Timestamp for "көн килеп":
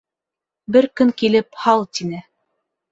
1.01-1.63